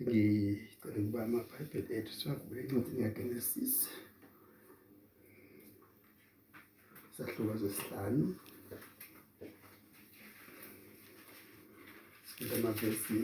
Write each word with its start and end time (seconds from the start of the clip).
ngicela 0.00 0.98
ukuba 1.00 1.18
amabhayibheli 1.26 1.92
ethu 1.98 2.12
siwavule 2.18 2.60
encwadini 2.62 3.00
yaGenesis 3.04 3.74
sahluka 7.14 7.54
sesihlanu 7.62 8.26
sifunda 12.28 12.54
amavesi 12.58 13.20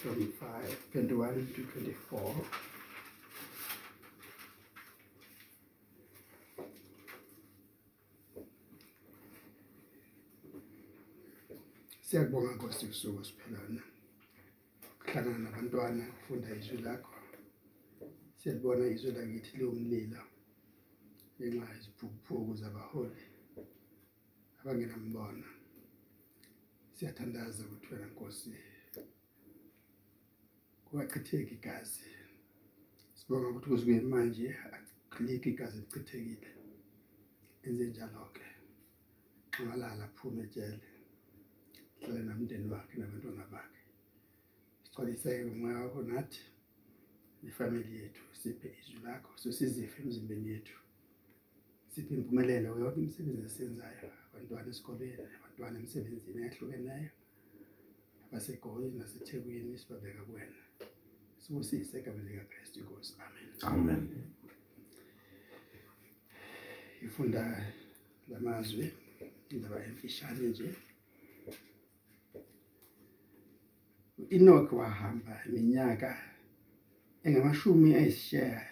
from 0.00 0.18
5 0.40 0.70
21 0.94 1.46
to 1.54 1.60
24 1.62 2.69
Siyabonga 12.10 12.54
Nkosi 12.54 12.86
kusuku 12.86 13.24
siphelana. 13.24 13.82
Kuhlangana 15.00 15.38
nabantwana 15.38 16.04
ufunda 16.14 16.48
izwi 16.58 16.78
lakho. 16.86 17.14
Siyabona 18.38 18.84
izwi 18.94 19.10
lakithi 19.16 19.52
liwumlilo. 19.58 20.22
Ngenxa 21.36 21.74
yeziphuphuku 21.74 22.52
zabaholi 22.60 23.22
abangenambono. 24.60 25.48
Siyathandaza 26.94 27.60
ukuthi 27.64 27.88
wena 27.92 28.06
Nkosi 28.12 28.52
kuwachitheka 30.84 31.52
igazi. 31.58 32.08
Sibonga 33.18 33.46
ukuthi 33.48 33.68
kuzuke 33.70 34.00
manje 34.12 34.48
akulike 34.76 35.48
igazi 35.50 35.78
lichithekile. 35.82 36.50
Enze 37.66 37.84
njalo 37.90 38.24
ke. 38.34 38.46
Xamalala 39.52 40.04
aphume 40.08 40.42
ejele. 40.48 40.89
Hlale 42.00 42.22
namndeni 42.22 42.68
wakhe 42.72 42.94
nabantwana 42.98 43.44
bakhe. 43.52 43.80
Sixolise 44.82 45.44
umoya 45.44 45.78
wakho 45.84 46.02
nathi 46.02 46.40
ifamily 47.48 47.92
yethu 48.00 48.24
siphe 48.40 48.68
izwi 48.80 48.98
lakho 49.04 49.30
sosizife 49.42 50.02
emzimbeni 50.02 50.48
yethu. 50.52 50.78
Siphe 51.92 52.14
impumelelo 52.14 52.68
yonke 52.80 52.98
imisebenzi 53.00 53.42
esiyenzayo 53.48 54.08
abantwana 54.26 54.68
esikoleni 54.72 55.22
abantwana 55.38 55.76
emsebenzini 55.80 56.38
eyahlukeneyo 56.42 57.12
abaseGoli 58.26 58.86
naseThekwini 58.98 59.78
sibabeka 59.80 60.22
kuwena. 60.28 60.60
Sibusise 61.42 61.94
egameni 61.98 62.30
likaKristu 62.30 62.76
inkosi. 62.80 63.12
Amen. 63.26 63.48
Amen. 63.72 64.02
ifunda 67.06 67.42
lamazwi 68.28 68.86
indaba 69.50 69.84
emfishane 69.84 70.46
nje. 70.48 70.68
Enoch 74.36 74.72
wahamba 74.80 75.34
iminyaka 75.48 76.10
engamashumi 77.26 77.88
ayisishaya 78.00 78.62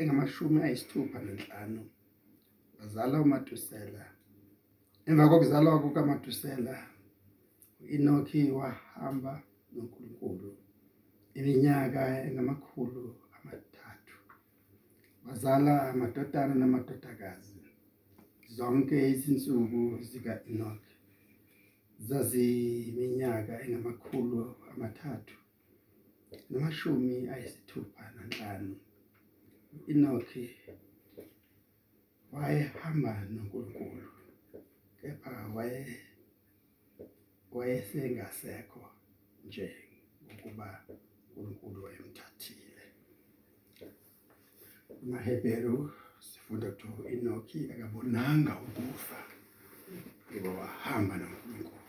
engamashumi 0.00 0.58
ayisithupha 0.66 1.18
nanhlanu 1.26 1.82
wazala 2.78 3.16
uMatusela. 3.24 4.04
Emva 5.08 5.24
kokuzalwa 5.30 5.82
kukaMatusela 5.82 6.74
uEnoki 7.82 8.40
wahamba 8.58 9.32
noNkulunkulu 9.72 10.50
iminyaka 11.38 12.02
engamakhulu 12.26 13.04
amathathu. 13.36 14.16
Wazala 15.26 15.72
amadodana 15.90 16.54
namadodakazi 16.54 17.60
zonke 18.56 18.96
izinsuku 19.12 19.82
zikaEnoki 20.08 20.91
zaziminyaka 22.08 23.54
engamakhulu 23.64 24.40
amathathu 24.70 25.36
namashumi 26.50 27.12
ayisithupha 27.34 28.02
nanhlanu 28.16 28.74
Enoki 29.90 30.44
wayehamba 32.32 33.12
noNkulunkulu 33.32 34.08
kepha 34.98 35.32
waye 35.56 35.82
wayesengasekho 37.56 38.82
nje 39.44 39.66
ukuba 40.32 40.68
uNkulunkulu 41.36 41.78
wayemthathile. 41.84 42.84
uMaheberu 45.02 45.76
sifunda 46.28 46.66
ukuthi 46.68 46.86
uEnoki 47.02 47.58
akabonanga 47.72 48.52
ukufa 48.66 49.18
ngoba 50.32 50.50
wahamba 50.60 51.14
noNkulunkulu. 51.20 51.81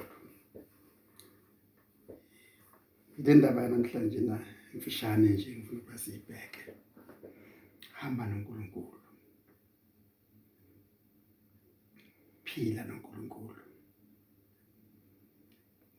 Le 3.18 3.34
ndaba 3.36 3.70
namhlanje 3.70 4.20
na? 4.22 4.38
Imfishane 4.74 5.30
nje 5.30 5.52
ngifuna 5.56 5.80
ukuba 5.82 5.98
siyibheke. 5.98 6.74
Hamba 7.92 8.28
noNkulunkulu. 8.28 9.00
Phila 12.44 12.84
noNkulunkulu. 12.86 13.62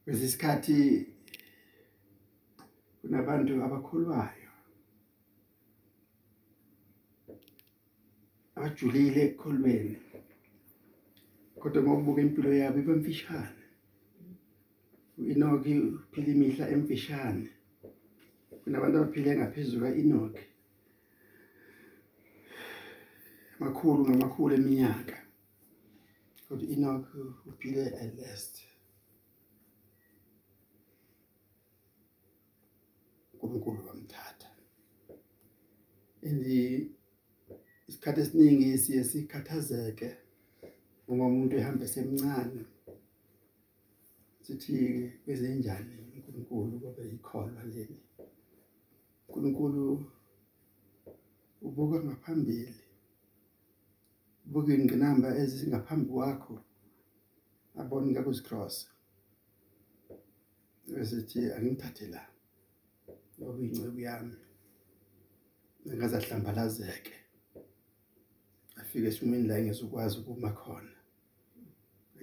Kwesikhathi 0.05 1.07
kunabantu 3.01 3.53
abakholwayo 3.65 4.51
abajulile 8.57 9.21
ekukholweni 9.27 9.97
kodwa 11.61 11.83
mawubuka 11.83 12.21
impilo 12.25 12.51
yabo 12.61 12.79
ibemfishane 12.83 13.64
uEnoki 15.19 15.73
uphila 15.79 16.29
imihla 16.35 16.65
emfishane 16.75 17.49
kunabantu 18.63 18.97
abaphile 18.99 19.31
ngaphezulu 19.37 19.85
kaEnoki 19.85 20.45
makhulu 23.61 24.01
ngamakhulu 24.05 24.55
eminyaka. 24.55 25.17
Kodwa 26.49 26.69
Enoki 26.75 27.19
uphile 27.47 27.85
at 28.03 28.13
last. 28.19 28.55
uNkulunkulu 33.43 33.89
wamthatha. 33.89 34.49
Indi 36.23 36.91
isikhathi 37.89 38.21
esiningi 38.21 38.79
siye 38.79 39.05
sikhathazeke 39.05 40.17
uma 41.09 41.27
umuntu 41.27 41.57
ehamba 41.57 41.87
semncane 41.87 42.65
sithi 44.45 44.77
kwezenjani 45.25 45.95
uNkulunkulu? 46.15 46.73
Ngoba 46.79 47.03
ikholwa 47.15 47.63
leli. 47.73 47.97
uNkulunkulu 49.29 49.85
ubuka 51.67 51.97
ngaphambili 52.05 52.75
ubuka 54.47 54.71
ingqinamba 54.75 55.29
ezingaphambi 55.43 56.11
kwakho 56.13 56.55
abone 57.81 58.07
ngakuzicross 58.11 58.77
bese 60.93 61.41
angithathe 61.57 62.07
la 62.15 62.23
ngoba 63.37 63.59
ingcebo 63.65 64.01
yami 64.09 64.37
ngaze 65.97 66.17
ahlambalazeke 66.17 67.15
afike 68.81 69.07
esimweni 69.09 69.47
la 69.49 69.55
engizokwazi 69.59 70.15
ukuma 70.19 70.51
khona. 70.59 70.95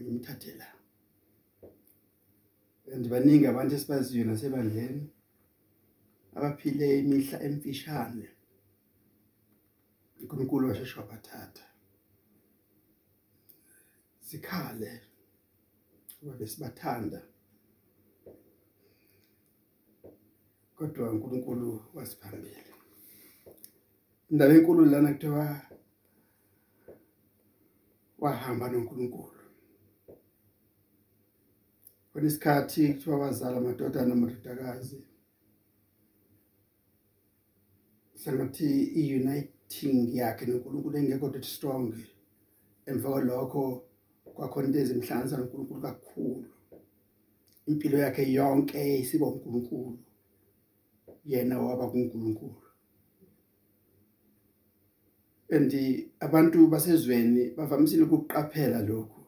Ngimthathe 0.01 0.51
la. 0.59 0.80
And 2.93 3.07
baningi 3.09 3.45
abantu 3.47 3.75
esibaziyo 3.75 4.25
nasebandleni 4.25 5.03
abaphile 6.35 6.87
imihla 6.99 7.37
emfishane. 7.47 8.27
uNkulunkulu 10.19 10.67
washesha 10.69 10.99
wabathatha 11.01 11.65
sikhale 14.27 14.91
ngoba 16.23 16.37
besibathanda. 16.39 17.21
Kodwa 20.75 21.11
uNkulunkulu 21.11 21.69
wasiphambili. 21.93 22.73
Indaba 24.31 24.53
enkulu 24.53 24.85
lana 24.85 25.13
kuthiwa 25.13 25.45
wahamba 28.19 28.69
noNkulunkulu. 28.69 29.40
Kwesikhathi 32.11 32.93
kuthiwa 32.93 33.19
wazala 33.19 33.57
amadodana 33.57 34.07
namadodakazi 34.07 34.99
sengathi 38.21 38.69
iuniting 39.01 40.13
yakhe 40.13 40.45
noNkulunkulu 40.45 40.97
engekho 40.97 41.29
that 41.33 41.45
strong. 41.45 41.93
Emva 42.85 43.09
kwalokho 43.09 43.83
kwakhona 44.23 44.67
into 44.67 44.79
ezimhlanza 44.79 45.37
noNkulunkulu 45.37 45.81
kakhulu. 45.81 46.49
Impilo 47.67 47.97
yakhe 47.97 48.33
yonke 48.33 48.99
isiba 48.99 49.25
uNkulunkulu. 49.25 49.97
Yena 51.25 51.59
waba 51.59 51.89
kuNkulunkulu. 51.89 52.61
Endi 55.49 56.11
abantu 56.19 56.67
basezweni 56.67 57.49
bavamisile 57.57 58.03
ukuqaphela 58.03 58.81
lokhu. 58.81 59.21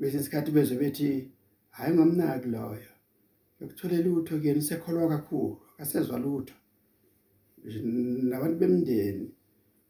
Bese 0.00 0.18
isikhathi 0.18 0.50
bezwe 0.50 0.76
bethi 0.76 1.30
hayi 1.76 1.94
ngomnaki 1.94 2.48
loyo. 2.54 2.92
Ukutholela 3.60 4.04
lutho 4.04 4.34
kuyena 4.38 4.60
isekholwa 4.62 5.08
kakhulu 5.12 5.56
akasezwa 5.72 6.18
lutho. 6.24 6.54
Nabantu 8.28 8.56
bemndeni 8.60 9.26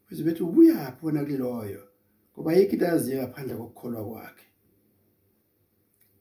bese 0.05 0.21
bethi 0.23 0.43
ubuyaphi 0.43 1.05
wona 1.05 1.21
kuloyo 1.27 1.83
ngoba 2.33 2.53
yikho 2.57 2.73
into 2.73 2.85
aziyo 2.87 3.17
ngaphandle 3.17 3.53
kokukholwa 3.59 4.01
kwakhe. 4.07 4.47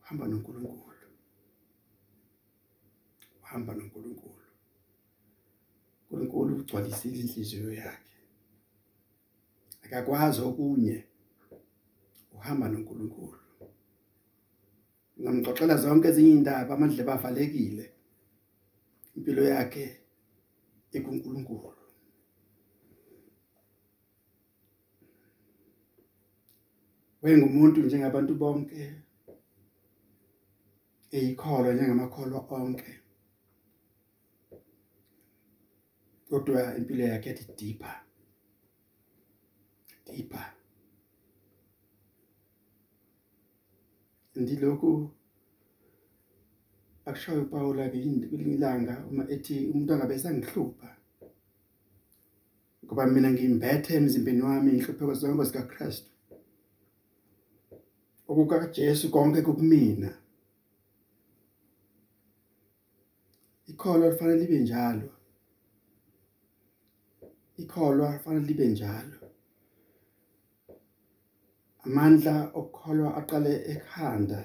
Uhamba 0.00 0.25
noNkulunkulu. 0.29 1.09
Uhamba 3.43 3.73
noNkulunkulu. 3.75 4.47
uNkulunkulu 6.11 6.56
ugcwalisile 6.56 7.19
inhliziyo 7.20 7.73
yakhe. 7.73 8.17
Akakwazi 9.85 10.41
okunye. 10.49 10.97
Uhamba 12.37 12.69
noNkulunkulu. 12.69 13.42
Ngamxoxela 15.23 15.77
zonke 15.83 16.07
ezinye 16.09 16.33
indaba 16.39 16.75
amandle 16.75 17.03
bavalekile. 17.09 17.85
Impilo 19.17 19.43
yakhe 19.53 19.85
ekuNkulunkulu 20.97 21.83
wengumuntu 27.23 27.79
njengabantu 27.83 28.33
bonke 28.43 28.81
eyikholwa 31.17 31.71
njengamakholwa 31.75 32.41
onke. 32.59 32.93
Kodwa 36.29 36.61
impilo 36.79 37.05
yakhe 37.13 37.29
yathi 37.31 37.45
deeper 37.59 37.97
deeper. 40.07 40.62
Ndilokhu 44.40 45.11
akushayo 47.08 47.43
uPaula 47.43 47.84
ngelilanga 47.87 48.94
uma 49.11 49.25
ethi 49.34 49.55
umuntu 49.70 49.90
angabe 49.93 50.19
sangihlupha 50.19 50.90
ngoba 52.84 53.06
mina 53.06 53.29
ngimbethe 53.32 53.90
emzimbeni 53.99 54.43
wami 54.49 54.70
inhlupheko 54.73 55.14
zonke 55.20 55.44
zikaKristu. 55.49 56.12
okukaJesu 58.32 59.11
konke 59.11 59.43
kukumina. 59.43 60.11
Ikholwa 63.67 64.11
lifanele 64.11 64.40
libe 64.40 64.58
njalo. 64.61 65.08
Ikholwa 67.56 68.12
lifanele 68.12 68.46
libe 68.46 68.67
njalo. 68.69 69.22
Amandla 71.87 72.34
okukholwa 72.58 73.08
aqale 73.20 73.52
ekhanda 73.73 74.40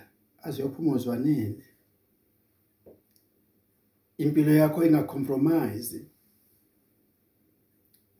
aziyophuma 0.46 0.92
ozwaneni 0.98 1.66
impilo 4.24 4.52
yakho 4.62 4.80
ingacompromise 4.88 6.00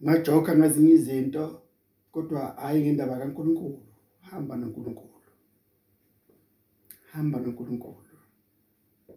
ngajoka 0.04 0.52
ngazinye 0.58 0.94
izinto 1.00 1.44
kodwa 2.14 2.42
hayi 2.62 2.82
ngendaba 2.82 3.20
kaNkuluNkulu. 3.20 3.80
Hamba 4.30 4.54
noNkulunkulu. 4.58 5.32
Hamba 7.12 7.40
noNkulunkulu. 7.40 8.18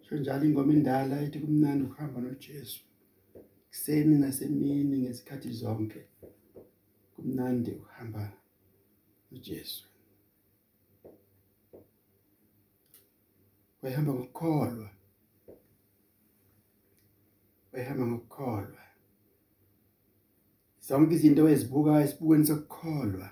So 0.05 0.15
njalo 0.17 0.45
ingoma 0.45 0.73
endala 0.73 1.21
ethi 1.21 1.39
kumnandi 1.39 1.83
ukuhamba 1.83 2.21
noJesu. 2.21 2.81
Kuseni 3.69 4.15
nasemini 4.17 4.95
ngesikhathi 5.01 5.49
zonke 5.61 6.01
kumnandi 7.13 7.71
ukuhamba 7.71 8.33
noJesu. 9.31 9.90
Wayehamba 13.81 14.13
ngokukholwa. 14.13 14.89
Wayehamba 17.71 18.05
ngokukholwa. 18.07 18.81
Zonke 20.85 21.15
izinto 21.15 21.49
ezibuka 21.49 22.03
esibukweni 22.03 22.45
sokukholwa 22.49 23.27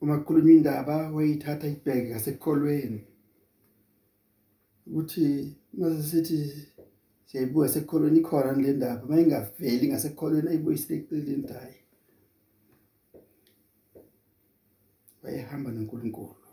uma 0.00 0.18
kukhulunywa 0.18 0.52
indaba 0.56 0.96
wayithatha 1.14 1.66
ibheke 1.74 2.08
ngasekholweni 2.10 3.00
ukuthi 4.86 5.56
mase 5.78 6.02
sithi 6.10 6.38
siyayibuka 7.26 7.68
sekholweni 7.68 8.18
ikhona 8.20 8.52
le 8.62 8.72
ndaba. 8.72 9.06
Mayingaveli 9.06 9.88
ngasekholweni 9.88 10.48
ayibuyisile 10.48 10.94
eceleni 10.98 11.44
tayi 11.50 11.76
wayehamba 15.22 15.68
noNkulunkulu. 15.70 16.47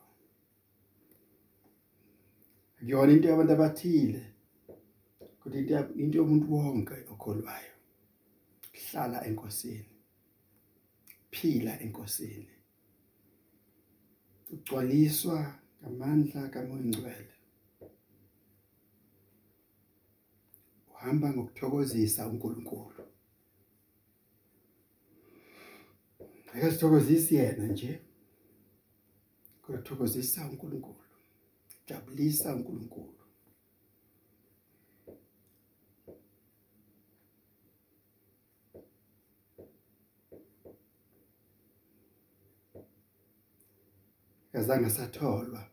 Akuyona 2.80 3.12
into 3.14 3.28
yabantu 3.30 3.54
abathile 3.54 4.22
kodwa 5.40 5.60
into 5.60 5.76
into 6.02 6.18
yomuntu 6.18 6.54
wonke 6.54 6.96
okholwayo 7.14 7.74
hlala 8.74 9.18
enkosini 9.28 9.96
phila 11.36 11.80
enkosini. 11.84 12.54
Ugcwaliswa 14.54 15.60
ngamandla 15.82 16.50
kaMoya 16.54 16.86
Ngcwele 16.86 17.34
uhamba 20.92 21.28
ngokuthokozisa 21.34 22.28
uNkulunkulu. 22.28 23.04
Akasithokozisi 26.54 27.36
yena 27.36 27.66
nje 27.68 27.92
kuthokozisa 29.64 30.40
uNkulunkulu. 30.50 31.05
Jabulisa 31.88 32.56
uNkulunkulu. 32.56 33.12
Kazange 44.52 44.90
satholwa 44.90 45.70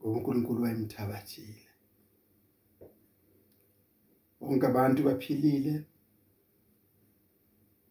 uNkulunkulu 0.00 0.62
wayemthabathile 0.62 1.66
bonke 4.40 4.66
abantu 4.66 5.02
baphilile 5.02 5.84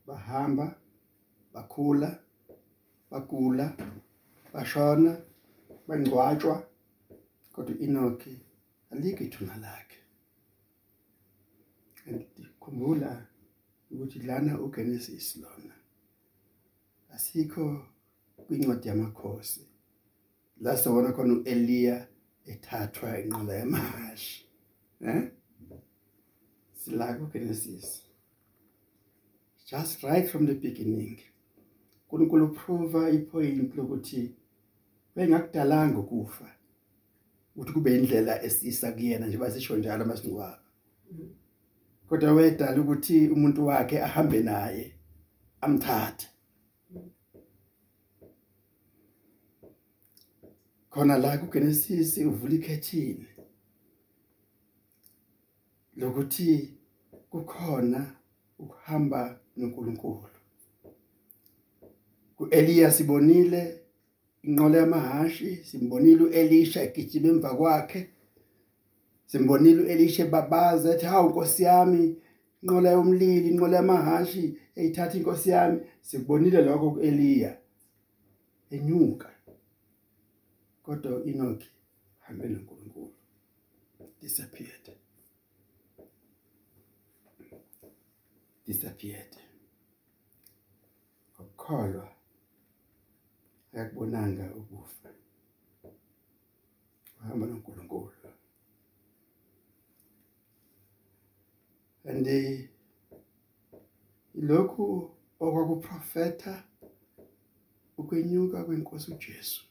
bahamba 0.07 0.79
bakhula 1.53 2.19
bagula 3.11 3.77
bashona. 4.53 5.28
Bangcwatshwa 5.89 6.55
kodwa 7.53 7.73
Enoki 7.85 8.33
alikho 8.91 9.23
ithuna 9.23 9.55
lakhe. 9.65 9.99
Ngikhumbula 12.07 13.11
ukuthi 13.91 14.19
lana 14.19 14.61
uGenesis 14.61 15.27
lona 15.41 15.75
asikho 17.13 17.65
kwincwadi 18.45 18.87
yamakhosi. 18.87 19.63
La 20.61 20.77
sibona 20.77 21.11
khona 21.11 21.33
uEliya 21.33 22.07
ethathwa 22.51 23.19
inqola 23.21 23.53
yamahashi 23.53 24.45
eh 25.01 25.31
silako 26.73 27.25
Genesis 27.33 28.03
just 29.65 30.03
right 30.03 30.27
from 30.27 30.47
the 30.47 30.53
beginning 30.53 31.19
uNkulunkulu 32.11 32.47
prove 32.47 33.11
ipoint 33.15 33.75
lokuthi 33.75 34.31
bengakudalanga 35.19 35.99
ukufa. 35.99 36.47
Ukuthi 37.55 37.71
kube 37.73 37.95
indlela 37.95 38.43
esisa 38.43 38.91
kuyena 38.91 39.27
nje 39.27 39.37
basisho 39.37 39.77
njalo 39.77 40.05
masingcwaba 40.05 40.59
kodwa 42.09 42.33
wedala 42.33 42.81
ukuthi 42.81 43.27
umuntu 43.29 43.65
wakhe 43.65 44.01
ahambe 44.01 44.39
naye 44.43 44.95
amthathe. 45.61 46.27
Khona 50.89 51.17
la 51.17 51.37
kuGenesis 51.37 52.17
uvula 52.17 52.53
ikhethini 52.55 53.27
lokuthi 55.95 56.73
kukhona 57.29 58.15
ukuhamba 58.59 59.39
noNkulunkulu. 59.57 60.39
kuEliya 62.39 62.91
sibonile 62.91 63.81
inqola 64.43 64.77
yamahashi 64.77 65.55
simbonile 65.63 66.23
uElisha 66.23 66.83
egijima 66.83 67.27
emva 67.27 67.55
kwakhe. 67.55 68.09
Simbonile 69.25 69.81
uElisha 69.83 70.25
babaza 70.25 70.93
ethi 70.95 71.05
hawu 71.05 71.29
Nkosi 71.29 71.63
yami 71.63 72.15
inqola 72.63 72.89
yomlili 72.91 73.49
inqola 73.49 73.75
yamahashi 73.77 74.57
eyithatha 74.75 75.17
inkosi 75.17 75.49
yami. 75.49 75.79
Sikubonile 76.01 76.61
lokho 76.61 76.91
kuEliya. 76.91 77.57
Enyuka. 78.69 79.29
Kodwa 80.83 81.17
uEnoch 81.17 81.63
hambe 82.19 82.47
noNkulunkulu. 82.47 83.13
Disappeared. 84.21 84.85
Disappeared. 88.67 89.35
Ukukholwa 91.39 92.18
akubonanga 93.73 94.55
ukufa. 94.55 95.09
Hamba 97.19 97.47
noNkulunkulu. 97.47 98.11
And 102.05 102.27
eh, 102.27 102.69
lokhu 104.35 105.11
okwakuprofeta 105.39 106.63
ukwenyuka 107.97 108.63
kwenkosi 108.63 109.11
uJesu. 109.11 109.65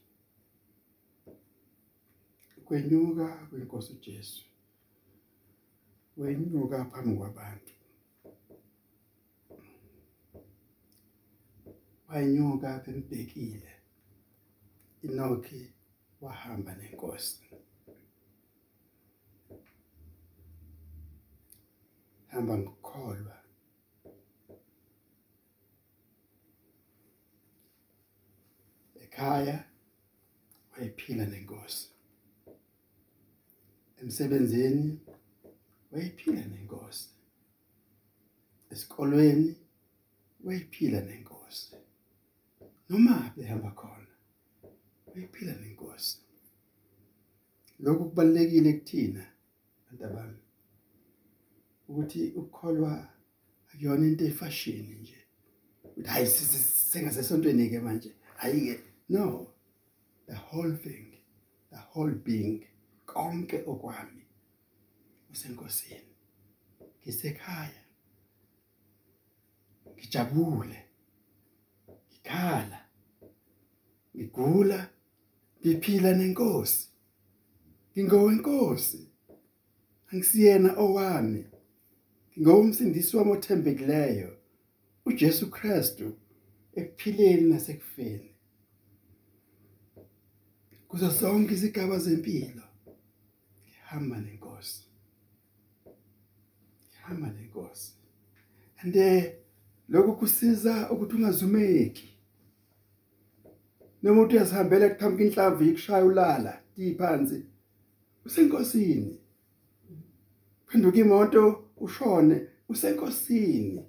Ukwenyuka 2.58 3.46
kwenkosi 3.46 3.92
uJesu. 3.92 4.44
Wenyuka 6.16 6.84
phambi 6.84 7.16
kwabantu. 7.16 7.74
Wanyuka 12.08 12.78
bembhekile 12.86 13.77
inokhi 15.02 15.72
wahamba 16.20 16.74
nenkosi. 16.74 17.42
Hamba 22.26 22.58
ngokholwa. 22.58 23.36
Ekhaya 29.04 29.64
wayephila 30.72 31.24
nenkosi. 31.26 31.88
Emsebenzini 34.00 35.00
wayephila 35.92 36.44
nenkosi. 36.46 37.08
Esikolweni 38.70 39.56
wayephila 40.44 41.00
nenkosi. 41.00 41.76
Noma 42.88 43.32
behamba 43.36 43.70
khona? 43.70 44.07
Wayephila 45.18 45.52
nenkosi 45.52 46.18
lokhu 47.80 48.04
kubalekile 48.04 48.72
kuthina 48.72 49.26
bantabami 49.86 50.38
ukuthi 51.88 52.28
ukukholwa 52.30 53.08
akuyona 53.72 54.06
into 54.06 54.24
efashini 54.24 54.94
nje. 54.94 55.18
Ukuthi 55.84 56.08
hayi 56.08 56.26
sengasesontweni 56.90 57.70
ke 57.70 57.80
manje 57.80 58.10
hayi 58.36 58.60
ke 58.66 58.80
no 59.08 59.52
the 60.26 60.34
whole 60.34 60.76
thing 60.76 61.06
the 61.70 61.76
whole 61.76 62.14
being 62.14 62.66
konke 63.06 63.62
okwami 63.66 64.22
usenkosini. 65.32 66.14
Ngisekhaya 67.02 67.82
ngijabule 69.92 70.84
ngikhala 72.10 72.88
ngigula 74.16 74.90
ngiphila 75.60 76.12
nenkosi. 76.14 76.88
Ngingowenkosi 77.92 79.08
angisiyena 80.12 80.70
owami. 80.78 81.44
Ngowumsindisi 82.40 83.16
wami 83.16 83.30
othembekileyo 83.32 84.38
uJesu 85.04 85.50
Kristu 85.50 86.16
ekuphileni 86.74 87.50
nasekufeni. 87.50 88.30
Kuzo 90.88 91.10
zonke 91.10 91.54
izigaba 91.54 91.98
zempilo 91.98 92.62
ngihamba 93.66 94.20
nenkosi. 94.20 94.82
Ngihamba 96.88 97.28
nenkosi. 97.32 97.92
Ande 98.82 99.36
lokhu 99.88 100.16
kusiza 100.16 100.90
ukuthi 100.90 101.14
ungazumeki. 101.16 102.17
Noma 104.02 104.22
uthi 104.22 104.36
uyasihambela 104.36 104.88
kuqhamuka 104.88 105.24
inhlamvu 105.24 105.64
ikushaya 105.64 106.04
ulala 106.04 106.52
tiphansi 106.76 107.38
usenkosini. 108.24 109.20
Phenduka 110.66 110.98
imoto 110.98 111.64
ushone 111.80 112.46
usenkosini. 112.68 113.84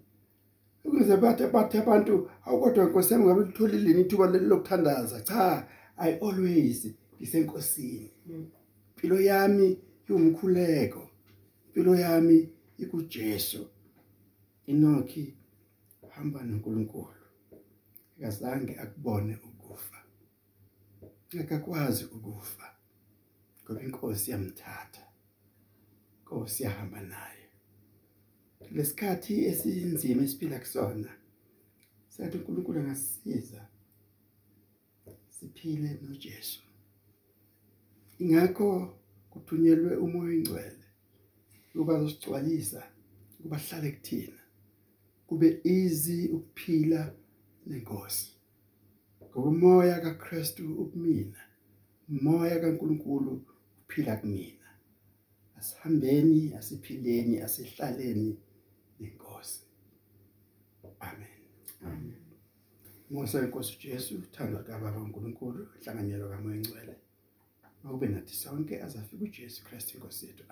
Ukuze 0.84 1.18
bathe 1.18 1.48
bathe 1.48 1.80
abantu 1.80 2.30
awukodwa 2.46 2.86
inkosi 2.86 3.14
yami 3.14 3.26
ngabe 3.26 3.46
litholile 3.46 4.02
ithuba 4.02 4.28
lokuthandaza? 4.28 5.22
Cha 5.22 5.68
i 5.98 6.12
always 6.22 6.88
ngisenkosini. 7.18 8.12
Impilo 8.96 9.22
yami 9.22 9.78
iwumkhuleko. 10.10 11.10
Impilo 11.68 11.96
yami 11.96 12.50
ikuJesu. 12.78 13.68
Inokhi 14.66 15.34
hamba 16.10 16.44
noNkulunkulu. 16.44 17.24
Akazange 18.18 18.80
akubone 18.80 19.36
akakwazi 21.38 22.06
ukufa. 22.06 22.76
Ngoba 23.64 23.84
inkosi 23.84 24.32
yamthatha. 24.32 25.08
Inkosi 26.20 26.64
yahamba 26.64 27.02
naye. 27.02 27.46
Lesikhathi 28.72 29.46
esinzima 29.46 30.24
esiphila 30.24 30.60
kusona 30.60 31.12
sathi 32.10 32.38
uNkulunkulu 32.38 32.80
angasisiza 32.80 33.68
siphile 35.30 36.00
noJesu. 36.02 36.62
Ingakho 38.20 39.00
kuthunyelwe 39.30 39.96
umoya 39.98 40.30
oyingcwele 40.30 40.86
ukuba 41.76 42.00
zosigcwalisa 42.02 42.82
ukuba 43.40 43.58
hlale 43.58 43.92
kuthina 43.92 44.42
kube 45.28 45.62
easy 45.64 46.28
ukuphila 46.28 47.16
nenkosi. 47.66 48.39
Umoya 49.44 50.00
kaKristu 50.02 50.64
ukumina 50.84 51.40
umoya 52.10 52.60
kaNkuluNkulu 52.60 53.46
uphila 53.86 54.16
kumina. 54.18 54.68
Asihambeni 55.58 56.54
asiphileni 56.54 57.42
asihlaleni 57.42 58.38
nenkosi. 59.00 59.62
Amen. 61.00 61.28
Amen. 61.82 62.16
Musa 63.10 63.44
inkosi 63.46 63.78
uJesu 63.78 64.16
uthando 64.16 64.64
kaBaba 64.64 65.02
uNkulunkulu 65.02 65.68
inhlanganyelo 65.78 66.30
kaMoya 66.30 66.56
oNgcwele 66.56 66.96
Akube 67.84 68.08
nathi 68.08 68.36
sonke 68.36 68.84
azafika 68.84 69.24
uJesu 69.24 69.64
Kristu 69.64 69.98
inkosi 69.98 70.28
yethu. 70.28 70.44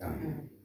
Amen. 0.00 0.26
Amen. 0.26 0.59